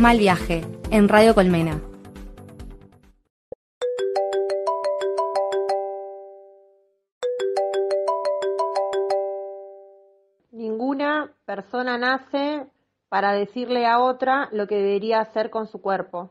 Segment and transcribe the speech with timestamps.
[0.00, 1.78] Mal Viaje, en Radio Colmena.
[10.52, 12.66] Ninguna persona nace
[13.10, 16.30] para decirle a otra lo que debería hacer con su cuerpo.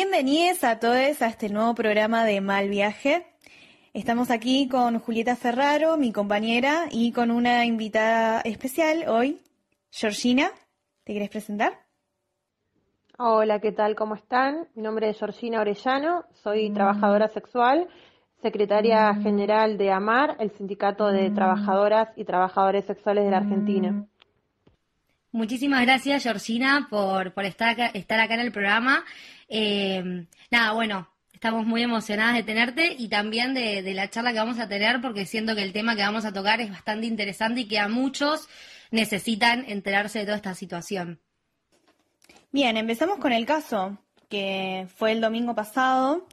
[0.00, 3.26] Bienvenidos a todos a este nuevo programa de Mal Viaje.
[3.92, 9.40] Estamos aquí con Julieta Ferraro, mi compañera, y con una invitada especial hoy,
[9.90, 10.52] Georgina.
[11.02, 11.72] ¿Te quieres presentar?
[13.18, 13.96] Hola, ¿qué tal?
[13.96, 14.68] ¿Cómo están?
[14.76, 17.88] Mi nombre es Georgina Orellano, soy trabajadora sexual,
[18.40, 24.06] secretaria general de AMAR, el Sindicato de Trabajadoras y Trabajadores Sexuales de la Argentina.
[25.32, 29.04] Muchísimas gracias, Georgina, por, por estar, acá, estar acá en el programa.
[29.48, 34.58] Eh, nada, bueno, estamos muy emocionadas de tenerte y también de, la charla que vamos
[34.58, 37.68] a tener porque siento que el tema que vamos a tocar es bastante interesante y
[37.68, 38.48] que a muchos
[38.90, 41.20] necesitan enterarse de toda esta situación.
[42.50, 46.26] Bien, empezamos con el caso que fue el domingo pasado,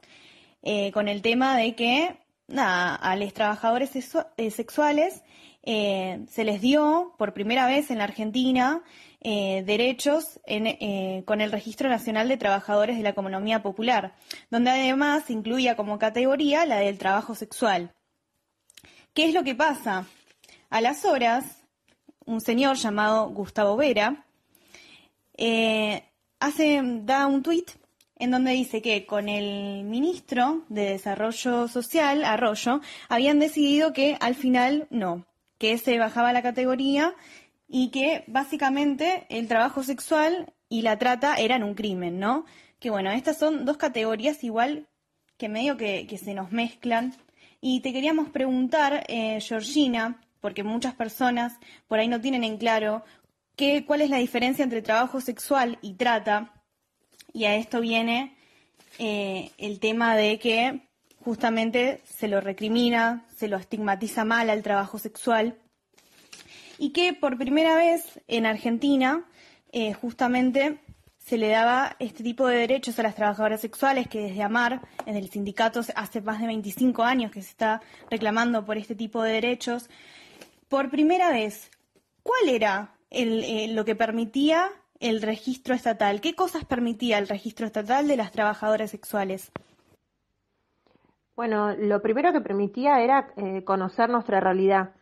[0.62, 5.22] eh, con el tema de que nada, a los trabajadores sexuales
[5.62, 8.82] eh, se les dio por primera vez en la Argentina
[9.28, 14.14] eh, derechos en, eh, con el Registro Nacional de Trabajadores de la Economía Popular,
[14.52, 17.92] donde además incluía como categoría la del trabajo sexual.
[19.14, 20.06] ¿Qué es lo que pasa?
[20.70, 21.64] A las horas,
[22.24, 24.24] un señor llamado Gustavo Vera
[25.36, 26.04] eh,
[26.38, 27.72] hace, da un tuit
[28.20, 34.36] en donde dice que con el ministro de Desarrollo Social, Arroyo, habían decidido que al
[34.36, 35.26] final no,
[35.58, 37.12] que se bajaba la categoría
[37.68, 42.44] y que básicamente el trabajo sexual y la trata eran un crimen, ¿no?
[42.78, 44.88] Que bueno, estas son dos categorías igual
[45.36, 47.14] que medio que, que se nos mezclan.
[47.60, 53.02] Y te queríamos preguntar, eh, Georgina, porque muchas personas por ahí no tienen en claro
[53.56, 56.52] qué, cuál es la diferencia entre trabajo sexual y trata.
[57.32, 58.36] Y a esto viene
[58.98, 60.88] eh, el tema de que
[61.24, 65.58] justamente se lo recrimina, se lo estigmatiza mal al trabajo sexual
[66.78, 69.24] y que por primera vez en Argentina
[69.72, 70.78] eh, justamente
[71.18, 75.16] se le daba este tipo de derechos a las trabajadoras sexuales que desde AMAR, en
[75.16, 79.32] el sindicato hace más de 25 años que se está reclamando por este tipo de
[79.32, 79.90] derechos,
[80.68, 81.70] por primera vez,
[82.22, 84.70] ¿cuál era eh, lo que permitía
[85.00, 86.20] el registro estatal?
[86.20, 89.50] ¿Qué cosas permitía el registro estatal de las trabajadoras sexuales?
[91.36, 94.94] Bueno, lo primero que permitía era eh, conocer nuestra realidad.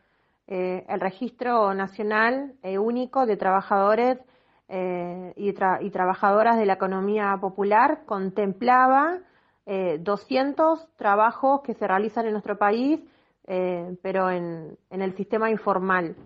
[0.46, 4.18] Eh, el registro nacional eh, único de trabajadores
[4.68, 9.20] eh, y, tra y, trabajadoras de la economía popular contemplaba
[9.66, 13.00] 200 trabajos que se realizan en nuestro país,
[13.46, 16.16] pero en, en, el sistema informal.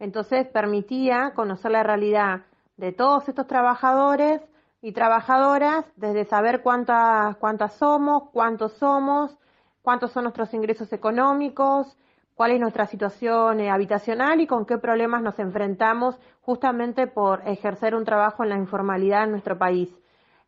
[0.00, 2.40] Entonces permitía conocer la realidad
[2.76, 4.40] de todos estos trabajadores
[4.82, 9.38] y trabajadoras, desde saber cuántas, cuántas somos, cuántos somos,
[9.82, 11.96] cuántos son nuestros ingresos económicos,
[12.38, 17.96] cuál es nuestra situación eh, habitacional y con qué problemas nos enfrentamos justamente por ejercer
[17.96, 19.90] un trabajo en la informalidad en nuestro país.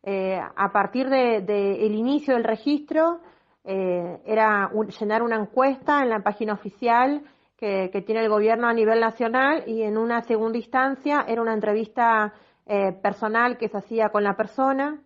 [0.01, 3.19] Eh, a partir del de, el inicio del registro,
[3.65, 4.71] eh, era
[5.01, 7.23] llenar una encuesta en la página oficial
[7.57, 11.53] que, que, tiene el gobierno a nivel nacional y en una segunda instancia era una
[11.53, 12.33] entrevista
[12.67, 15.01] eh, personal que se hacía con la persona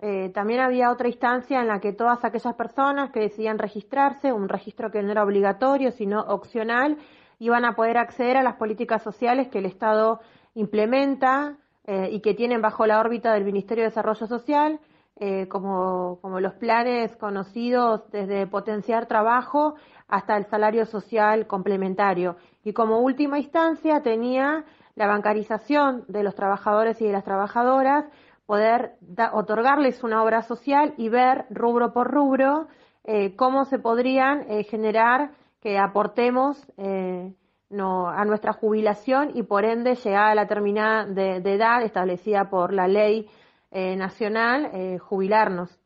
[0.00, 4.48] eh, también había otra instancia en la que todas aquellas personas que decidían registrarse, un
[4.48, 6.98] registro que no era obligatorio, sino opcional,
[7.40, 10.20] iban a poder acceder a las políticas sociales que el Estado
[10.54, 14.78] implementa eh, y que tienen bajo la órbita del Ministerio de Desarrollo Social,
[15.16, 19.74] eh, como, como los planes conocidos desde potenciar trabajo
[20.06, 22.36] hasta el salario social complementario.
[22.62, 24.64] Y como última instancia tenía
[24.94, 28.04] la bancarización de los trabajadores y de las trabajadoras,
[28.48, 28.94] poder
[29.34, 32.68] otorgarles una obra social y ver rubro por rubro
[33.04, 37.34] eh, cómo se podrían eh, generar que aportemos eh,
[37.68, 42.72] no, a nuestra jubilación y por ende llegada a la terminada de, edad establecida por
[42.72, 43.28] la ley
[43.70, 45.78] eh, nacional, jubilarnos.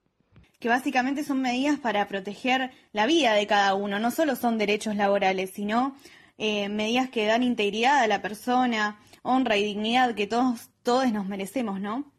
[0.60, 4.94] Que básicamente son medidas para proteger la vida de cada uno, no solo son derechos
[4.94, 5.96] laborales, sino
[6.38, 11.80] medidas que dan integridad a la persona, honra y dignidad que todos, todos nos merecemos,
[11.80, 12.11] ¿no?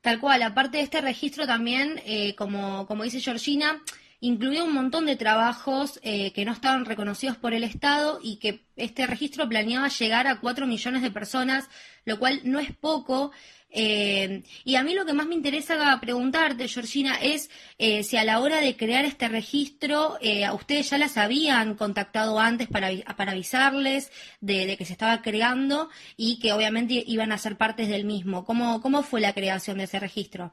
[0.00, 3.82] Tal cual, aparte de este registro también, eh, como, como dice Georgina,
[4.20, 8.64] incluía un montón de trabajos eh, que no estaban reconocidos por el Estado y que
[8.76, 11.68] este registro planeaba llegar a 4 millones de personas,
[12.04, 13.32] lo cual no es poco.
[13.70, 18.24] Eh, y a mí lo que más me interesa preguntarte, Georgina, es eh, si a
[18.24, 23.32] la hora de crear este registro, a ustedes ya las habían contactado antes para, para
[23.32, 28.44] avisarles de, que se estaba creando y que obviamente iban a ser partes del mismo.
[28.44, 30.52] ¿Cómo, cómo fue la creación de ese registro?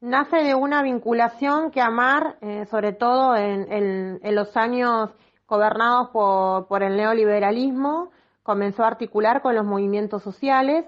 [0.00, 5.10] Nace de una vinculación que Amar, eh, sobre todo en, los años
[5.48, 8.10] gobernados por, el neoliberalismo,
[8.42, 10.84] comenzó a articular con los movimientos sociales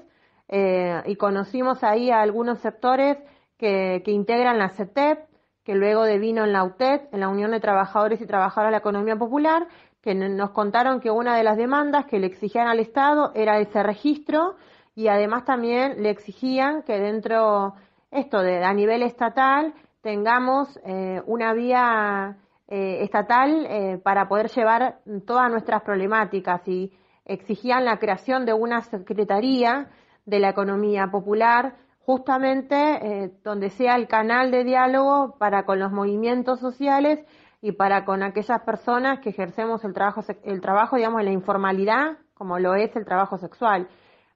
[0.49, 3.19] eh, y conocimos ahí a algunos sectores
[3.59, 5.19] que, integran la CETEP,
[5.65, 8.79] que luego devino en la UTED, en la Unión de Trabajadores y Trabajadoras de la
[8.79, 9.67] Economía Popular,
[10.01, 13.83] que nos contaron que una de las demandas que le exigían al Estado era ese
[13.83, 14.57] registro
[14.95, 17.75] y además también le exigían que dentro
[18.11, 24.99] esto de a nivel estatal tengamos eh, una vía eh, estatal eh, para poder llevar
[25.27, 26.67] todas nuestras problemáticas.
[26.67, 26.93] Y
[27.25, 29.89] exigían la creación de una secretaría
[30.29, 36.59] de la economía popular justamente donde sea el canal de diálogo para con los movimientos
[36.59, 37.21] sociales
[37.61, 42.17] y para con aquellas personas que ejercemos el trabajo, el trabajo, digamos, en la informalidad,
[42.33, 43.89] como lo es el trabajo sexual.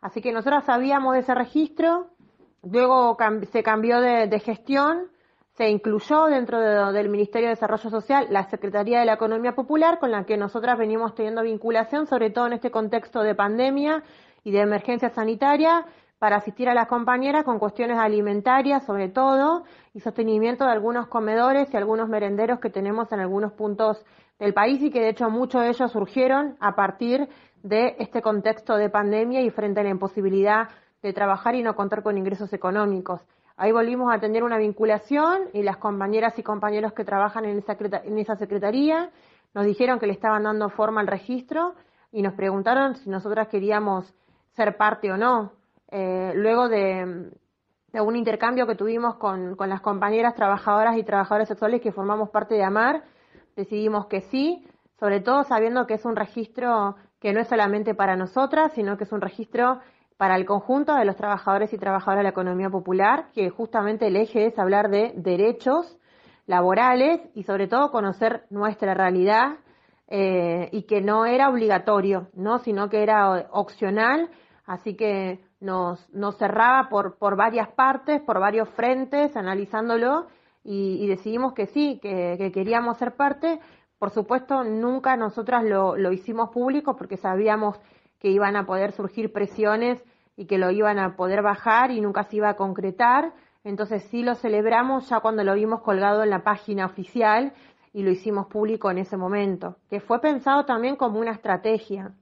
[0.03, 2.11] Así que nosotros sabíamos de ese registro,
[2.63, 3.17] Luego
[3.51, 5.09] se cambió de, gestión,
[5.57, 10.13] se incluyó dentro del Ministerio de Desarrollo Social la Secretaría de la Economía Popular, con
[10.13, 14.05] la que nosotras venimos teniendo vinculación, sobre todo en este contexto de pandemia
[14.45, 15.85] y de emergencia sanitaria,
[16.19, 21.73] para asistir a las compañeras con cuestiones alimentarias, sobre todo, y sostenimiento de algunos comedores
[21.73, 24.05] y algunos merenderos que tenemos en algunos puntos
[24.39, 27.29] del país y que de hecho muchos de ellos surgieron a partir
[27.63, 30.69] de este contexto de pandemia y frente a la imposibilidad
[31.03, 33.21] de trabajar y no contar con ingresos económicos.
[33.57, 37.77] Ahí volvimos a tener una vinculación y las compañeras y compañeros que trabajan en esa,
[38.05, 39.11] en esa secretaría
[39.55, 41.75] nos dijeron que le estaban dando forma al registro
[42.11, 44.15] y nos preguntaron si nosotras queríamos
[44.55, 45.53] ser parte o no.
[45.89, 47.31] Eh, luego de,
[47.95, 52.55] un intercambio que tuvimos con, con las compañeras trabajadoras y trabajadoras sexuales que formamos parte
[52.55, 53.05] de AMAR,
[53.55, 54.67] decidimos que sí,
[54.99, 59.05] sobre todo sabiendo que es un registro que no es solamente para nosotras, sino que
[59.05, 59.81] es un registro
[60.17, 64.17] para el conjunto de los trabajadores y trabajadoras de la economía popular, que justamente el
[64.17, 65.99] eje es hablar de derechos
[66.47, 69.57] laborales y sobre todo conocer nuestra realidad
[70.09, 72.59] eh, y que no era obligatorio, ¿no?
[72.59, 74.29] sino que era opcional,
[74.67, 80.27] así que nos, nos cerraba por, por varias partes, por varios frentes, analizándolo
[80.65, 83.61] y, decidimos que sí, que, queríamos ser parte.
[83.99, 87.79] Por supuesto, nunca nosotras lo, lo hicimos público porque sabíamos
[88.19, 90.03] que iban a poder surgir presiones
[90.37, 93.33] y que lo iban a poder bajar y nunca se iba a concretar.
[93.65, 97.53] Entonces sí lo celebramos ya cuando lo vimos colgado en la página oficial
[97.93, 102.15] y lo hicimos público en ese momento, que fue pensado también como una estrategia.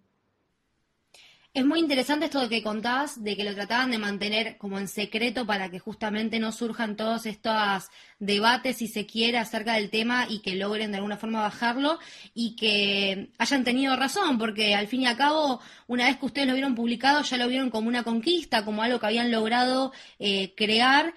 [1.52, 5.46] Es muy interesante esto que contás, de que lo trataban de mantener como en secreto
[5.46, 7.88] para que justamente no surjan todos estos
[8.20, 11.98] debates, si se quiere, acerca del tema y que logren de alguna forma bajarlo
[12.34, 16.46] y que hayan tenido razón, porque al fin y al cabo, una vez que ustedes
[16.46, 20.54] lo vieron publicado, ya lo vieron como una conquista, como algo que habían logrado eh,
[20.54, 21.14] crear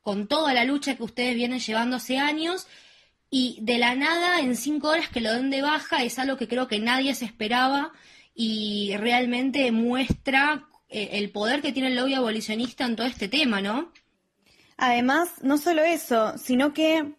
[0.00, 2.66] con toda la lucha que ustedes vienen llevando hace años.
[3.30, 6.48] Y de la nada, en cinco horas que lo den de baja, es algo que
[6.48, 7.92] creo que nadie se esperaba
[8.34, 13.60] y realmente muestra eh, el poder que tiene el lobby abolicionista en todo este tema,
[13.60, 13.90] ¿no?
[14.76, 17.14] Además, no solo eso, sino que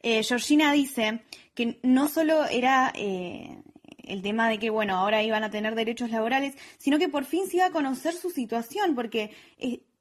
[0.00, 1.22] eh, Georgina dice
[1.54, 3.58] que no solo era eh,
[4.04, 7.48] el tema de que, bueno, ahora iban a tener derechos laborales, sino que por fin
[7.48, 9.34] se iba a conocer su situación, porque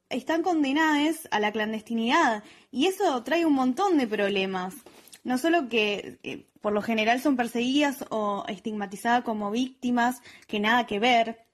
[0.09, 4.75] están condenadas a la clandestinidad y eso trae un montón de problemas.
[5.23, 10.99] No solo que por lo general son perseguidas o estigmatizadas como víctimas que nada que
[10.99, 11.45] ver,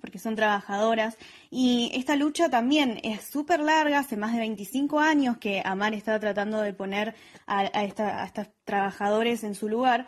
[0.00, 1.16] porque son trabajadoras.
[1.50, 6.18] Y esta lucha también es súper larga, hace más de 25 años que Amar está
[6.20, 7.14] tratando de poner
[7.46, 10.06] a, a, esta, a estos trabajadores en su lugar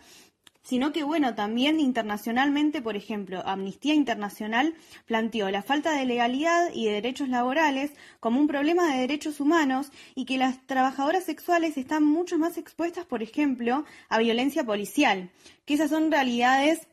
[0.69, 4.75] sino que, bueno, también internacionalmente, por ejemplo, Amnistía Internacional
[5.07, 9.91] planteó la falta de legalidad y de derechos laborales como un problema de derechos humanos
[10.15, 15.31] y que las trabajadoras sexuales están mucho más expuestas, por ejemplo, a violencia policial,
[15.65, 16.87] que esas son realidades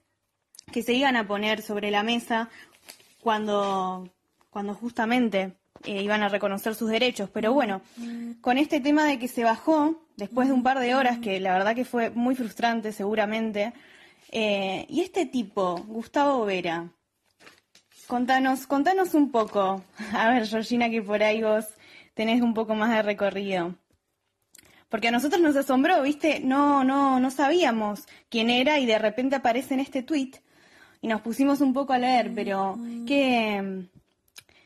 [0.72, 2.50] que se iban a poner sobre la mesa
[3.20, 4.10] cuando,
[4.52, 7.30] cuando justamente eh, iban a reconocer sus derechos.
[7.30, 7.82] Pero bueno,
[8.40, 11.54] con este tema de que se bajó, después de un par de horas, que la
[11.54, 13.74] verdad que fue muy frustrante seguramente.
[14.32, 16.90] Eh, y este tipo, Gustavo Vera,
[18.08, 19.84] contanos, contanos un poco.
[20.14, 21.66] A ver, Georgina, que por ahí vos
[22.14, 23.76] tenés un poco más de recorrido.
[24.90, 26.40] porque a nosotros nos asombró, ¿viste?
[26.40, 30.32] No, no, no sabíamos quién era y de repente aparece en este tweet
[31.02, 33.88] y nos pusimos un poco a leer, pero ¿qué,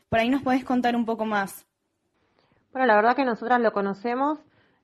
[0.08, 1.66] por ahí nos podés contar un poco más.
[2.72, 4.38] Bueno, la verdad que nosotras lo conocemos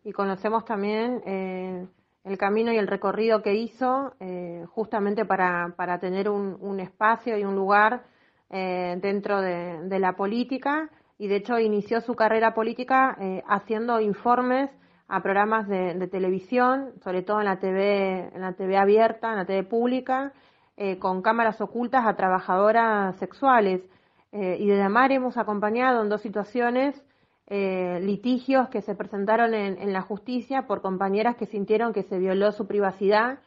[0.06, 1.84] y conocemos también eh,
[2.22, 7.44] el camino y el recorrido que hizo eh, justamente para, para tener un, espacio y
[7.44, 8.04] un lugar
[8.50, 14.70] eh, dentro de, la política y de hecho inició su carrera política haciendo informes
[15.08, 19.38] a programas de, de, televisión, sobre todo en la TV, en la TV abierta, en
[19.38, 20.32] la TV pública,
[21.00, 23.80] con cámaras ocultas a trabajadoras sexuales.
[24.30, 26.94] Eh, y de Damar hemos acompañado en dos situaciones
[27.48, 32.50] eh, litigios que se presentaron en, la justicia por compañeras que sintieron que se violó
[32.52, 33.38] su privacidad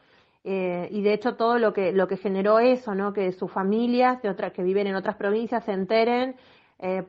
[0.42, 3.12] eh, y de hecho todo lo que lo que generó eso, ¿no?
[3.12, 6.36] Que sus familias de otras que viven en otras provincias se enteren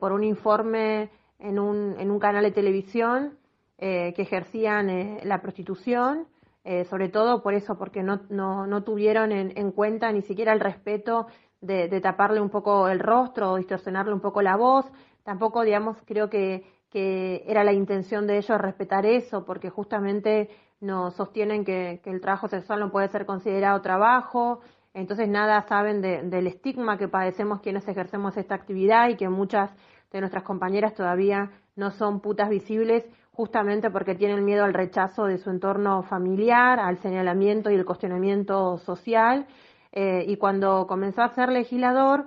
[0.00, 1.08] por un informe
[1.38, 3.38] en un, en un canal de televisión
[3.78, 6.26] que ejercían la prostitución.
[6.90, 10.60] sobre todo por eso, porque no, no, no tuvieron en, en, cuenta ni siquiera el
[10.60, 11.26] respeto
[11.62, 14.84] de, taparle un poco el rostro o distorsionarle un poco la voz.
[15.22, 21.14] Tampoco, digamos, creo que, que era la intención de ellos respetar eso, porque justamente nos
[21.14, 24.60] sostienen que, el trabajo sexual no puede ser considerado trabajo,
[24.92, 29.70] entonces nada saben del estigma que padecemos quienes ejercemos esta actividad y que muchas
[30.10, 35.38] de nuestras compañeras todavía no son putas visibles justamente porque tienen miedo al rechazo de
[35.38, 39.46] su entorno familiar, al señalamiento y el cuestionamiento social.
[39.92, 42.26] Eh, y cuando comenzó a ser legislador,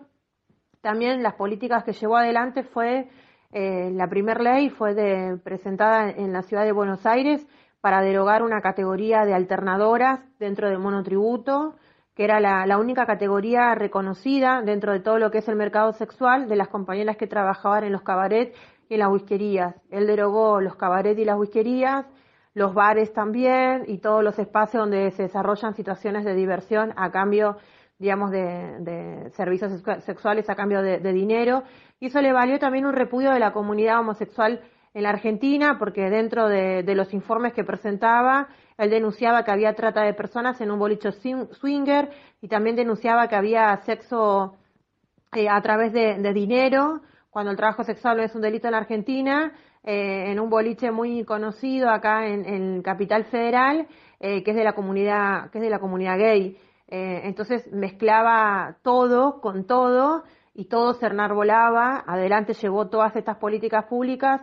[0.81, 3.09] también las políticas que llevó adelante fue,
[3.57, 7.47] eh, la primera ley fue de, presentada en la ciudad de Buenos Aires
[7.79, 11.75] para derogar una categoría de alternadoras dentro del monotributo,
[12.15, 16.49] que era la, única categoría reconocida dentro de todo lo que es el mercado sexual
[16.49, 18.53] de las compañeras que trabajaban en los cabarets
[18.89, 19.73] y en las whiskerías.
[19.89, 22.05] Él derogó los cabarets y las whiskerías,
[22.55, 27.55] los bares también y todos los espacios donde se desarrollan situaciones de diversión a cambio,
[27.99, 31.63] digamos, de, servicios sexuales, a cambio de, dinero.
[31.99, 34.61] Y eso le valió también un repudio de la comunidad homosexual
[34.95, 38.47] en la Argentina, porque dentro de, los informes que presentaba,
[38.77, 42.09] él denunciaba que había trata de personas en un bolicho swinger
[42.41, 44.55] y también denunciaba que había sexo
[45.33, 48.77] eh, a través de, dinero, cuando el trabajo sexual no es un delito en la
[48.79, 49.51] Argentina,
[49.83, 53.87] eh, en un boliche muy conocido acá en, Capital Federal,
[54.21, 56.57] eh, que es de la comunidad, que es de la comunidad gay.
[56.87, 60.23] Entonces mezclaba todo con todo
[60.55, 62.03] y todo se enarbolaba.
[62.07, 64.41] Adelante llevó todas estas políticas públicas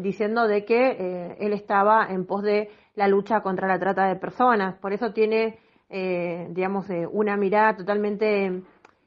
[0.00, 4.76] diciendo de que él estaba en pos de la lucha contra la trata de personas.
[4.78, 5.58] Por eso tiene,
[5.90, 8.62] digamos, una mirada totalmente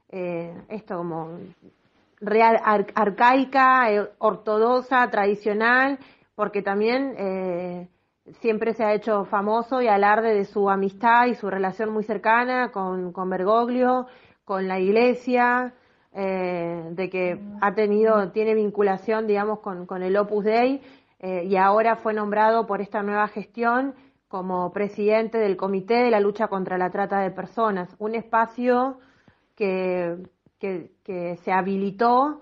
[0.10, 1.40] esto como
[2.20, 2.60] real,
[2.96, 6.00] arcaica, eh, ortodoxa, tradicional,
[6.36, 7.88] porque también eh,
[8.42, 12.72] siempre se ha hecho famoso y alarde de su amistad y su relación muy cercana
[12.72, 14.08] con, con Bergoglio,
[14.44, 15.74] con la iglesia,
[16.16, 20.82] eh, de que ha tenido, tiene vinculación, digamos, con, con el Opus Dei,
[21.22, 23.96] y ahora fue nombrado por esta nueva gestión
[24.28, 29.00] como presidente del Comité de la Lucha contra la Trata de Personas, un espacio
[29.56, 30.18] que
[31.04, 32.42] que, se habilitó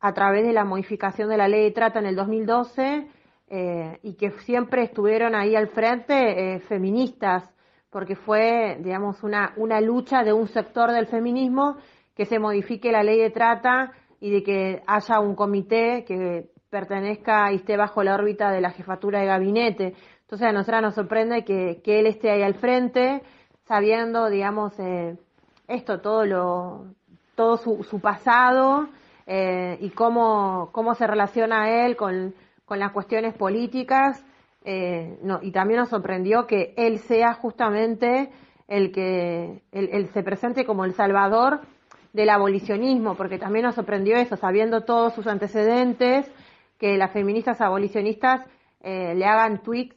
[0.00, 3.08] a través de la modificación de la ley de trata en el 2012
[3.48, 7.44] eh, y que siempre estuvieron ahí al frente eh, feministas,
[7.90, 11.78] porque fue, digamos, una, una lucha de un sector del feminismo
[12.18, 17.52] que se modifique la ley de trata y de que haya un comité que pertenezca
[17.52, 19.94] y esté bajo la órbita de la jefatura de gabinete.
[20.22, 23.22] Entonces a nosotros nos sorprende que, él esté ahí al frente,
[23.66, 25.16] sabiendo, digamos, eh,
[25.68, 26.86] esto, todo lo,
[27.36, 28.88] todo su, pasado
[29.24, 32.34] eh, y cómo, cómo se relaciona él con,
[32.64, 34.24] con las cuestiones políticas.
[34.64, 38.32] Eh, y también nos sorprendió que él sea justamente
[38.66, 41.60] el que él, se presente como el salvador
[42.12, 46.30] del abolicionismo, porque también nos sorprendió eso, sabiendo todos sus antecedentes,
[46.78, 48.44] que las feministas abolicionistas
[48.80, 49.96] eh, le hagan tweets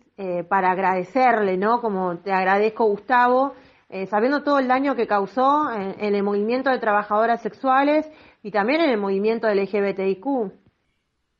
[0.49, 1.81] para agradecerle, ¿no?
[1.81, 3.55] Como te agradezco, Gustavo,
[3.93, 8.09] eh, sabiendo todo el daño que causó en, el movimiento de trabajadoras sexuales
[8.41, 10.53] y también en el movimiento LGBTIQ.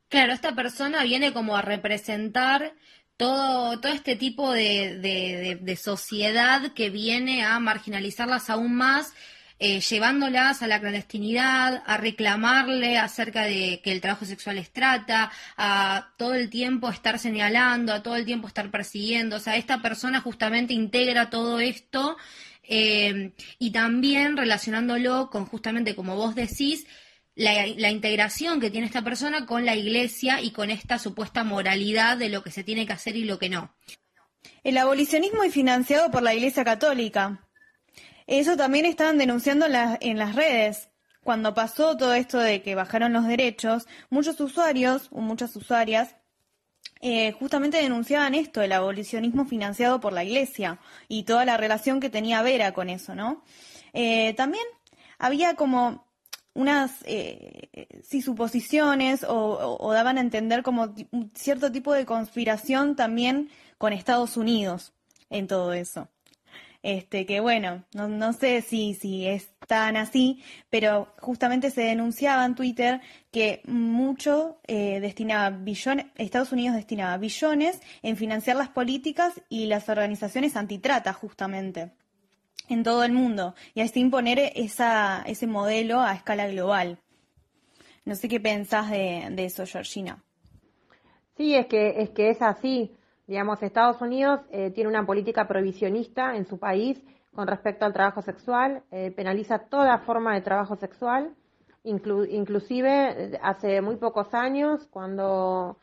[0.09, 2.73] Claro, esta persona viene como a representar
[3.15, 9.13] todo, todo este tipo de sociedad que viene a marginalizarlas aún más
[9.63, 15.31] eh, llevándolas a la clandestinidad, a reclamarle acerca de que el trabajo sexual es trata,
[15.55, 19.35] a todo el tiempo estar señalando, a todo el tiempo estar persiguiendo.
[19.35, 22.17] O sea, esta persona justamente integra todo esto
[22.63, 26.87] eh, y también relacionándolo con justamente, como vos decís,
[27.35, 32.29] la, integración que tiene esta persona con la iglesia y con esta supuesta moralidad de
[32.29, 33.75] lo que se tiene que hacer y lo que no.
[34.63, 37.47] El abolicionismo es financiado por la Iglesia Católica.
[38.31, 40.87] Eso también estaban denunciando en, las redes.
[41.21, 46.15] Cuando pasó todo esto de que bajaron los derechos, muchos usuarios o muchas usuarias
[47.01, 52.09] eh, justamente denunciaban esto, el abolicionismo financiado por la Iglesia y toda la relación que
[52.09, 53.43] tenía Vera con eso, ¿no?
[53.91, 54.63] Eh, también
[55.19, 56.07] había como
[56.53, 57.67] unas eh,
[58.23, 64.93] suposiciones o, daban a entender como un cierto tipo de conspiración también con Estados Unidos
[65.29, 66.07] en todo eso.
[66.83, 72.43] Este, que bueno, no, no sé si, si es tan así, pero justamente se denunciaba
[72.43, 79.41] en Twitter que mucho eh, destinaba billones, Estados Unidos destinaba billones en financiar las políticas
[79.47, 81.91] y las organizaciones antitrata, justamente
[82.67, 86.99] en todo el mundo y así imponer esa, ese modelo a escala global.
[88.05, 90.23] No sé qué pensás de, eso, Georgina.
[91.37, 92.91] Sí, es que es, que es así.
[93.31, 97.01] Digamos, Estados Unidos eh, tiene una política provisionista en su país
[97.33, 101.33] con respecto al trabajo sexual, eh, penaliza toda forma de trabajo sexual,
[101.85, 105.77] inclusive hace muy pocos años, cuando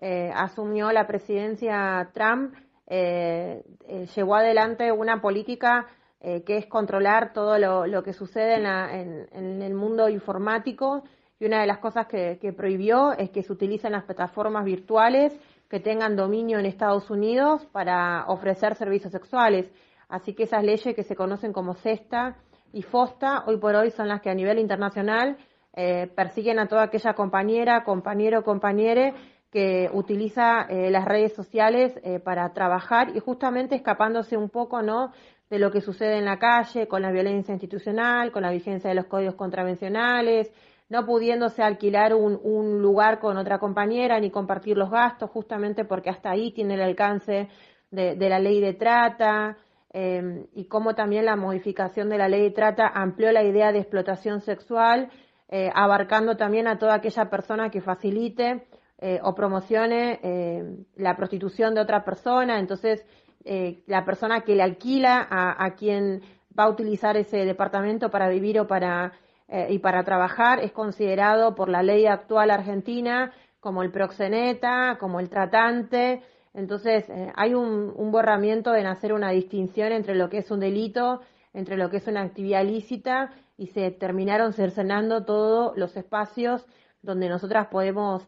[0.00, 2.54] eh, asumió la presidencia Trump,
[2.88, 5.86] llevó adelante una política
[6.26, 11.04] eh, que es controlar todo lo, que sucede en, el mundo informático.
[11.38, 15.38] Y una de las cosas que, prohibió es que se utilicen las plataformas virtuales
[15.74, 19.68] que tengan dominio en Estados Unidos para ofrecer servicios sexuales.
[20.08, 22.36] Así que esas leyes que se conocen como CESTA
[22.72, 25.36] y FOSTA, hoy por hoy son las que a nivel internacional
[25.74, 29.14] eh, persiguen a toda aquella compañera, compañero, compañere
[29.50, 35.10] que utiliza eh, las redes sociales para trabajar y justamente escapándose un poco, ¿no?
[35.50, 38.94] de lo que sucede en la calle con la violencia institucional, con la vigencia de
[38.94, 40.52] los códigos contravencionales,
[40.88, 46.30] no pudiéndose alquilar un, lugar con otra compañera ni compartir los gastos, justamente porque hasta
[46.30, 47.48] ahí tiene el alcance
[47.90, 49.56] de, la ley de trata,
[49.92, 53.78] em, y cómo también la modificación de la ley de trata amplió la idea de
[53.78, 55.10] explotación sexual,
[55.48, 58.66] eh, abarcando también a toda aquella persona que facilite
[58.98, 60.64] eh, o promocione eh,
[60.96, 62.58] la prostitución de otra persona.
[62.58, 63.04] Entonces,
[63.44, 66.22] eh, la persona que le alquila a, quien
[66.58, 69.12] va a utilizar ese departamento para vivir o para
[69.48, 75.20] eh, y para trabajar es considerado por la ley actual argentina como el proxeneta, como
[75.20, 76.22] el tratante.
[76.52, 81.20] Entonces eh, hay un, borramiento en hacer una distinción entre lo que es un delito,
[81.52, 86.66] entre lo que es una actividad lícita y se terminaron cercenando todos los espacios
[87.02, 88.26] donde nosotras podemos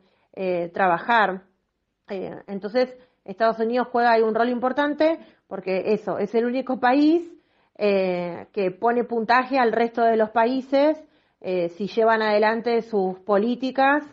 [0.75, 1.45] trabajar.
[2.09, 7.23] entonces, Estados Unidos juega ahí un rol importante porque eso, es el único país
[7.79, 11.03] eh, que pone puntaje al resto de los países
[11.41, 14.05] eh, si llevan adelante sus políticas,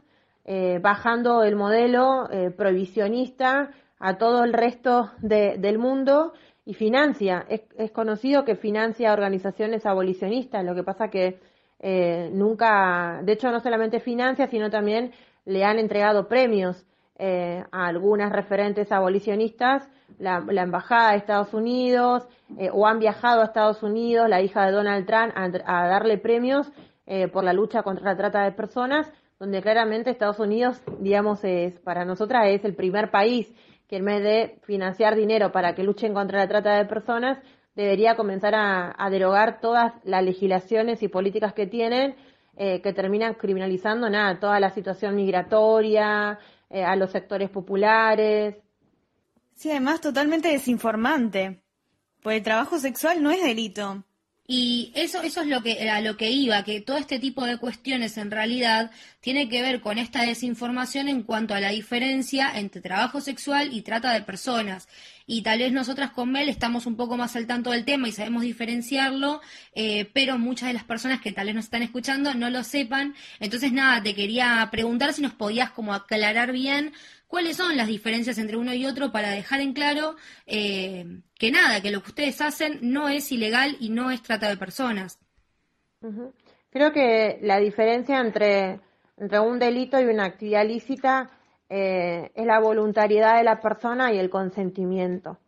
[0.46, 6.34] eh, bajando el modelo prohibicionista a todo el resto del mundo
[6.66, 7.46] y financia.
[7.48, 11.40] Es, es, conocido que financia organizaciones abolicionistas, lo que pasa que
[12.32, 15.12] nunca, de hecho no solamente financia, sino también
[15.46, 16.86] le han entregado premios
[17.20, 23.46] eh, a algunas referentes abolicionistas, la, Embajada de Estados Unidos, eh, o han viajado a
[23.46, 26.72] Estados Unidos, la hija de Donald Trump, a, darle premios
[27.06, 31.80] eh, por la lucha contra la trata de personas, donde claramente Estados Unidos, digamos, es
[31.80, 33.54] para nosotras es el primer país
[33.88, 37.38] que en vez de financiar dinero para que luchen contra la trata de personas,
[37.76, 42.16] debería comenzar a, derogar todas las legislaciones y políticas que tienen
[42.56, 46.40] que terminan criminalizando nada, toda la situación migratoria,
[46.74, 48.56] eh, a los sectores populares.
[49.54, 51.62] Sí, además totalmente desinformante,
[52.24, 54.04] pues el trabajo sexual no es delito.
[54.46, 57.58] Y eso, eso es lo que, a lo que iba, que todo este tipo de
[57.58, 62.82] cuestiones en realidad tiene que ver con esta desinformación en cuanto a la diferencia entre
[62.82, 64.90] trabajo sexual y trata de personas.
[65.26, 68.12] Y tal vez nosotras con Mel estamos un poco más al tanto del tema y
[68.12, 69.40] sabemos diferenciarlo,
[69.76, 73.16] eh, pero muchas de las personas que tal vez nos están escuchando no lo sepan.
[73.40, 76.92] Entonces, nada, te quería preguntar si nos podías como aclarar bien
[77.34, 81.04] cuáles son las diferencias entre uno y otro para dejar en claro eh,
[81.40, 84.56] que nada, que lo que ustedes hacen no es ilegal y no es trata de
[84.56, 85.18] personas.
[86.70, 88.82] Creo que la diferencia entre,
[89.18, 91.32] entre un delito y una actividad lícita
[91.70, 95.40] eh, es la voluntariedad de la persona y el consentimiento.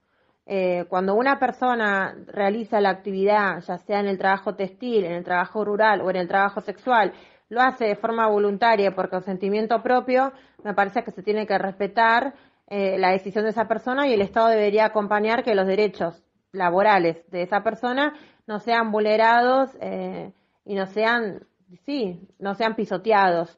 [0.48, 5.24] Eh, cuando una persona realiza la actividad, ya sea en el trabajo textil, en el
[5.24, 7.14] trabajo rural o en el trabajo sexual,
[7.50, 12.34] lo hace de forma voluntaria por consentimiento propio, me parece que se tiene que respetar
[12.68, 17.18] eh, la decisión de esa persona y el Estado debería acompañar que los derechos laborales
[17.30, 18.14] de esa persona
[18.48, 20.32] no sean vulnerados eh,
[20.66, 21.46] y no sean
[21.86, 23.58] sí, no sean pisoteados.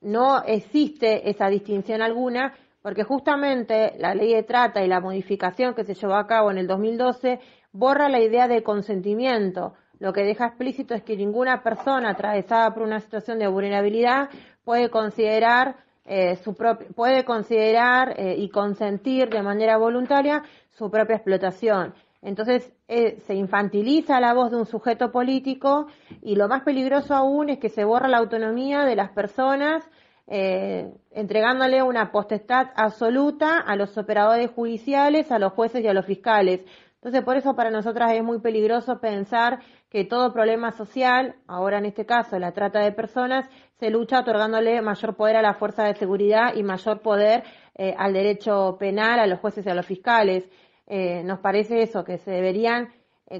[0.00, 2.54] no existe esa distinción alguna
[2.86, 6.58] porque justamente la ley de trata y la modificación que se llevó a cabo en
[6.58, 7.40] el 2012
[7.72, 9.74] borra la idea de consentimiento.
[9.98, 14.28] Lo que deja explícito es que ninguna persona atravesada por una situación de vulnerabilidad
[14.64, 21.94] puede considerar eh, su puede considerar eh, y consentir de manera voluntaria su propia explotación.
[22.22, 25.86] Entonces eh, se infantiliza la voz de un sujeto político
[26.22, 29.88] y lo más peligroso aún es que se borra la autonomía de las personas
[30.28, 36.04] eh, entregándole una potestad absoluta a los operadores judiciales, a los jueces y a los
[36.04, 36.62] fiscales.
[36.96, 39.60] Entonces, por eso para nosotras es muy peligroso pensar
[39.96, 43.48] que todo problema social, ahora en este caso la trata de personas,
[43.80, 48.12] se lucha otorgándole mayor poder a la fuerza de seguridad y mayor poder eh, al
[48.12, 50.44] derecho penal, a los jueces y a los fiscales.
[50.86, 52.90] Eh, nos parece eso, que se deberían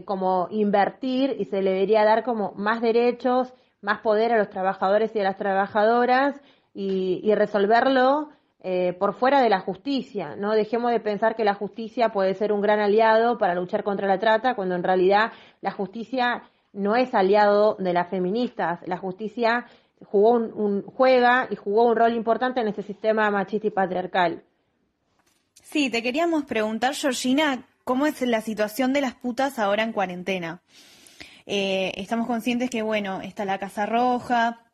[0.06, 5.20] como invertir y se debería dar como más derechos, más poder a los trabajadores y
[5.20, 6.40] a las trabajadoras
[6.72, 8.30] y, resolverlo
[8.68, 10.34] eh, por fuera de la justicia.
[10.34, 14.08] No dejemos de pensar que la justicia puede ser un gran aliado para luchar contra
[14.08, 18.80] la trata, cuando en realidad la justicia no es aliado de las feministas.
[18.84, 19.66] La justicia
[20.04, 24.42] jugó un, juega y jugó un rol importante en ese sistema machista y patriarcal.
[25.62, 30.60] Sí, te queríamos preguntar, Georgina, ¿cómo es la situación de las putas ahora en cuarentena?
[31.46, 34.65] Eh, estamos conscientes que, bueno, está la Casa Roja,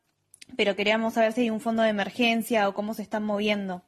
[0.57, 3.83] pero queríamos saber si hay un fondo de emergencia o cómo se están moviendo.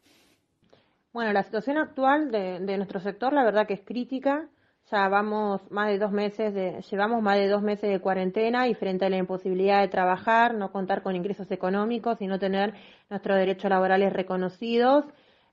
[1.12, 4.48] Bueno, la situación actual de, nuestro sector, la verdad que es crítica.
[4.90, 8.74] Ya vamos más de dos meses de, llevamos más de dos meses de cuarentena y
[8.74, 12.74] frente a la imposibilidad de trabajar, no contar con ingresos económicos y no tener
[13.08, 15.04] nuestros derechos laborales reconocidos,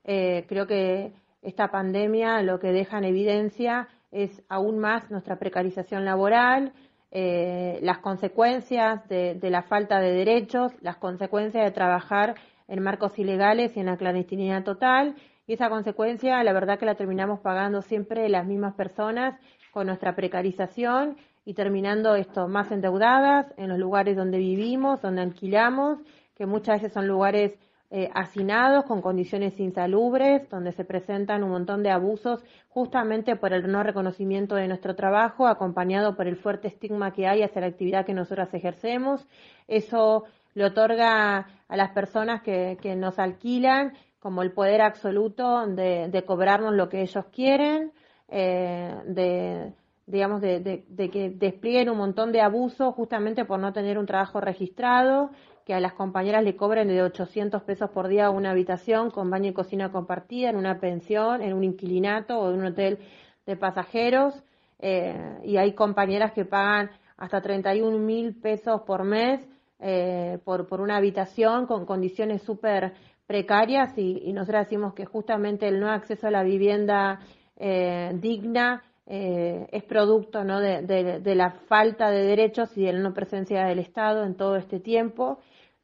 [0.04, 6.04] eh, creo que esta pandemia lo que deja en evidencia es aún más nuestra precarización
[6.04, 6.72] laboral,
[7.14, 12.36] eh, las consecuencias de, la falta de derechos, las consecuencias de trabajar
[12.68, 15.14] en marcos ilegales y en la clandestinidad total.
[15.46, 19.38] Y esa consecuencia, la verdad que la terminamos pagando siempre las mismas personas
[19.72, 25.98] con nuestra precarización y terminando esto más endeudadas en los lugares donde vivimos, donde alquilamos,
[26.34, 27.58] que muchas veces son lugares
[27.94, 33.70] eh, hacinados con condiciones insalubres, donde se presentan un montón de abusos justamente por el
[33.70, 38.06] no reconocimiento de nuestro trabajo, acompañado por el fuerte estigma que hay hacia la actividad
[38.06, 39.28] que nosotras ejercemos.
[39.68, 40.24] Eso
[40.54, 46.88] le otorga a las personas que, nos alquilan como el poder absoluto de, cobrarnos lo
[46.88, 47.92] que ellos quieren,
[48.28, 49.74] eh, de
[50.06, 54.40] digamos, de, de, que desplieguen un montón de abusos justamente por no tener un trabajo
[54.40, 55.30] registrado
[55.64, 59.50] que a las compañeras le cobren de 800 pesos por día una habitación con baño
[59.50, 62.98] y cocina compartida en una pensión, en un inquilinato o en un hotel
[63.46, 64.34] de pasajeros.
[64.78, 69.40] Eh, y hay compañeras que pagan hasta 31 mil pesos por mes
[69.78, 72.92] eh, por, por una habitación con condiciones súper
[73.26, 77.20] precarias y, y nosotros decimos que justamente el no acceso a la vivienda
[77.56, 80.58] eh, digna es producto ¿no?
[80.60, 84.56] de, de, la falta de derechos y de la no presencia del Estado en todo
[84.56, 85.38] este tiempo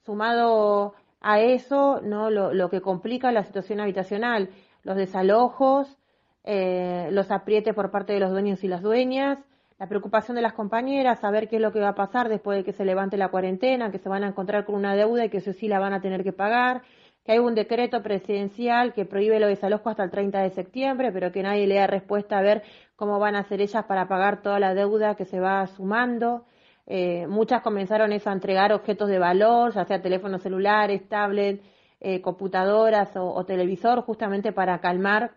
[0.08, 2.30] sumado a eso, ¿no?
[2.30, 4.48] Lo, que complica la situación habitacional,
[4.84, 5.98] los desalojos,
[6.44, 9.38] eh, los aprietes por parte de los dueños y las dueñas,
[9.78, 12.64] la preocupación de las compañeras, saber qué es lo que va a pasar después de
[12.64, 15.36] que se levante la cuarentena, que se van a encontrar con una deuda y que
[15.36, 16.80] eso sí la van a tener que pagar,
[17.22, 21.32] que hay un decreto presidencial que prohíbe los desalojos hasta el 30 de septiembre, pero
[21.32, 22.62] que nadie le da respuesta a ver
[22.96, 26.46] cómo van a hacer ellas para pagar toda la deuda que se va sumando.
[26.90, 31.62] Eh, muchas comenzaron eso a entregar objetos de valor, ya sea teléfonos celulares, tablets,
[32.00, 35.32] eh, computadoras o, televisor, justamente para calmar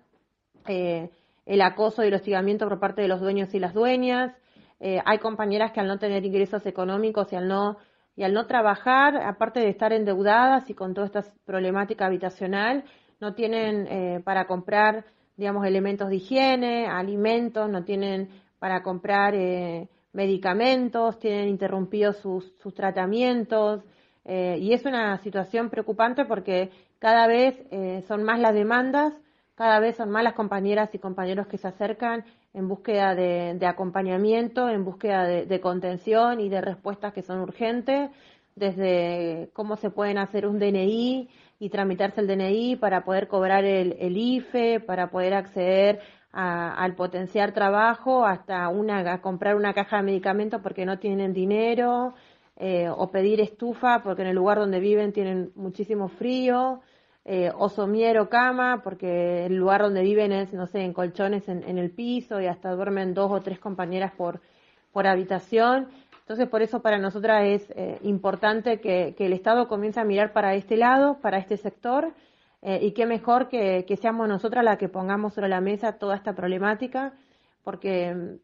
[0.65, 1.09] eh,
[1.45, 4.33] el acoso y el hostigamiento por parte de los dueños y las dueñas.
[4.79, 7.77] hay compañeras que al no tener ingresos económicos y al no
[8.15, 12.83] y al no trabajar, aparte de estar endeudadas y con toda esta problemática habitacional,
[13.19, 15.05] no tienen para comprar,
[15.37, 19.33] digamos, elementos de higiene, alimentos, no tienen para comprar
[20.13, 23.83] medicamentos, tienen interrumpidos sus, sus tratamientos
[24.25, 26.69] eh, y es una situación preocupante porque
[26.99, 29.13] cada vez eh, son más las demandas,
[29.55, 34.69] cada vez son más las compañeras y compañeros que se acercan en búsqueda de, acompañamiento,
[34.69, 38.11] en búsqueda de, contención y de respuestas que son urgentes,
[38.55, 43.95] desde cómo se pueden hacer un DNI y tramitarse el DNI para poder cobrar el,
[43.99, 46.01] el IFE, para poder acceder
[46.33, 52.13] al potenciar trabajo hasta una, comprar una caja de medicamentos porque no tienen dinero
[52.55, 56.81] eh, o pedir estufa porque en el lugar donde viven tienen muchísimo frío
[57.25, 61.47] eh, o somier o cama porque el lugar donde viven es, no sé, en colchones
[61.49, 64.41] en, el piso y hasta duermen dos o tres compañeras por,
[64.91, 65.89] por habitación.
[66.21, 70.55] Entonces, por eso para nosotras es eh, importante que, el Estado comience a mirar para
[70.55, 72.13] este lado, para este sector,
[72.61, 76.33] eh, y qué mejor que, seamos nosotras las que pongamos sobre la mesa toda esta
[76.33, 77.13] problemática,
[77.63, 78.37] porque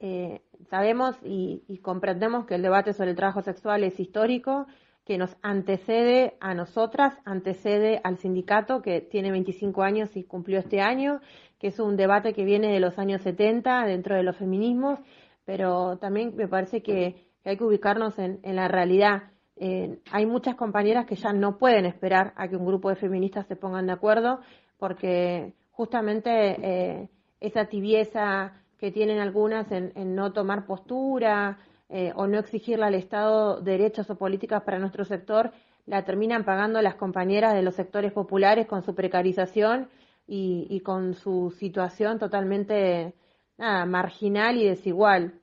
[0.00, 4.66] eh, sabemos y, y, comprendemos que el debate sobre el trabajo sexual es histórico,
[5.04, 10.80] que nos antecede a nosotras, antecede al sindicato que tiene 25 años y cumplió este
[10.80, 11.20] año,
[11.60, 14.98] que es un debate que viene de los años 70 dentro de los feminismos
[15.46, 19.30] pero también me parece que, hay que ubicarnos en, la realidad.
[19.56, 23.46] Eh, hay muchas compañeras que ya no pueden esperar a que un grupo de feministas
[23.46, 24.40] se pongan de acuerdo
[24.78, 27.08] porque justamente eh,
[27.40, 33.60] esa tibieza que tienen algunas en, no tomar postura eh, o no exigirle al Estado
[33.62, 35.52] derechos o políticas para nuestro sector,
[35.86, 39.88] la terminan pagando las compañeras de los sectores populares con su precarización
[40.26, 43.14] y, y con su situación totalmente
[43.56, 45.40] nada, marginal y desigual.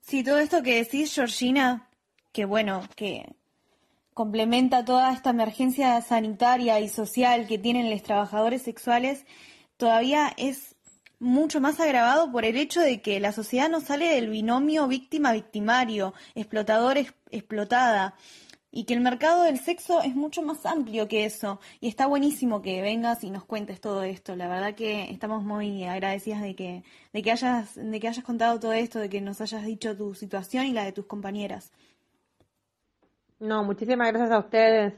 [0.00, 1.85] Sí, todo esto que decís, Georgina,
[2.36, 3.34] que bueno, que
[4.12, 9.24] complementa toda esta emergencia sanitaria y social que tienen los trabajadores sexuales,
[9.78, 10.76] todavía es
[11.18, 16.12] mucho más agravado por el hecho de que la sociedad no sale del binomio víctima-victimario,
[16.34, 18.16] explotador-explotada
[18.70, 21.58] y que el mercado del sexo es mucho más amplio que eso.
[21.80, 24.36] Y está buenísimo que vengas y nos cuentes todo esto.
[24.36, 26.82] La verdad que estamos muy agradecidas de que,
[27.14, 30.12] de que hayas, de que hayas contado todo esto, de que nos hayas dicho tu
[30.14, 31.72] situación y la de tus compañeras.
[33.38, 34.94] No, muchísimas gracias a ustedes.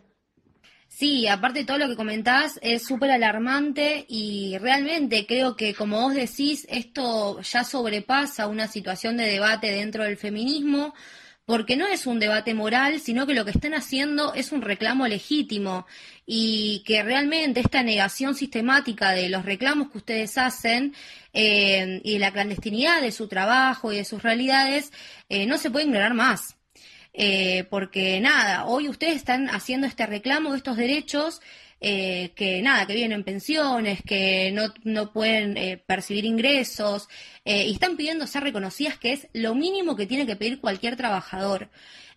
[0.88, 6.01] Sí, aparte de todo lo que comentás es súper alarmante y realmente creo que como
[6.01, 10.94] vos decís, esto ya sobrepasa una situación de debate dentro del feminismo
[11.44, 15.07] porque no es un debate moral, sino que lo que están haciendo es un reclamo
[15.07, 15.87] legítimo
[16.27, 20.94] y que realmente esta negación sistemática de los reclamos que ustedes hacen
[21.33, 24.92] eh, y de la clandestinidad de su trabajo y de sus realidades
[25.29, 26.58] eh, no se puede ignorar más.
[27.20, 31.40] Eh, porque nada, hoy ustedes están haciendo este reclamo de estos derechos
[31.81, 37.09] eh, que nada, que viven en pensiones, que no, no pueden eh, percibir ingresos,
[37.44, 40.96] eh, y están pidiendo ser reconocidas, que es lo mínimo que tiene que pedir cualquier
[40.96, 41.68] trabajador.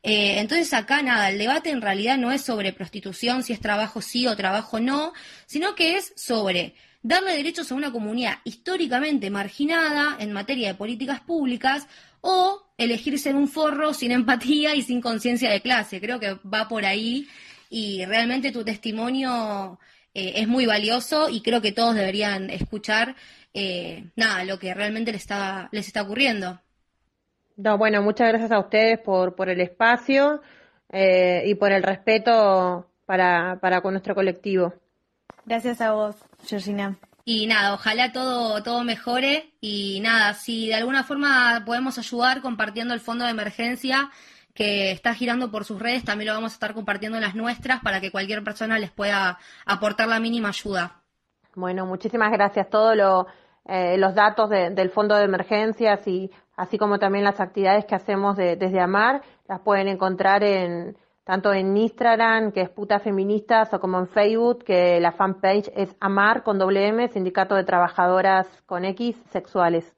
[0.03, 4.25] entonces acá nada, el debate en realidad no es sobre prostitución, si es trabajo sí
[4.27, 5.13] o trabajo no,
[5.45, 11.19] sino que es sobre darle derechos a una comunidad históricamente marginada en materia de políticas
[11.19, 11.87] públicas
[12.21, 15.99] o elegir ser un forro sin empatía y sin conciencia de clase.
[15.99, 17.27] Creo que va por ahí
[17.69, 19.79] y realmente tu testimonio
[20.13, 23.15] eh, es muy valioso y creo que todos deberían escuchar
[23.53, 26.59] eh, nada, lo que realmente les está, les está ocurriendo.
[27.57, 30.41] No, bueno, muchas gracias a ustedes por, por el espacio
[30.89, 34.73] eh, y por el respeto para, para con nuestro colectivo.
[35.45, 36.97] Gracias a vos, Georgina.
[37.23, 42.93] Y nada, ojalá todo, todo mejore y nada, si de alguna forma podemos ayudar compartiendo
[42.93, 44.09] el fondo de emergencia,
[44.53, 47.81] que está girando por sus redes, también lo vamos a estar compartiendo en las nuestras
[47.81, 51.01] para que cualquier persona les pueda aportar la mínima ayuda.
[51.55, 52.69] Bueno, muchísimas gracias.
[52.69, 53.27] Todos
[53.65, 58.37] eh, los datos del Fondo de Emergencias y así como también las actividades que hacemos
[58.37, 63.99] desde Amar, las pueden encontrar en tanto en Instagram, que es Puta Feministas, o como
[63.99, 69.15] en Facebook, que la fanpage es Amar con doble M, Sindicato de Trabajadoras con X
[69.31, 69.93] Sexuales.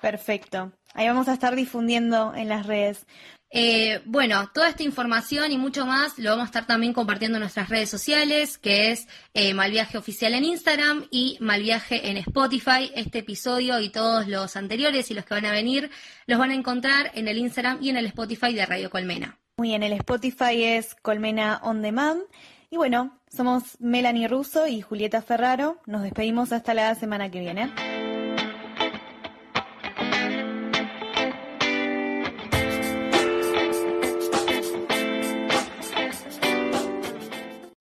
[0.00, 0.72] Perfecto.
[0.94, 3.06] Ahí vamos a estar difundiendo en las redes.
[3.54, 7.42] Eh, bueno, toda esta información y mucho más lo vamos a estar también compartiendo en
[7.42, 12.90] nuestras redes sociales, que es eh, Malviaje Oficial en Instagram y Malviaje en Spotify.
[12.94, 15.90] Este episodio y todos los anteriores y los que van a venir
[16.26, 19.41] los van a encontrar en el Instagram y en el Spotify de Radio Colmena.
[19.56, 22.22] Muy bien, el Spotify es Colmena On Demand.
[22.70, 25.78] Y bueno, somos Melanie Russo y Julieta Ferraro.
[25.86, 27.70] Nos despedimos hasta la semana que viene.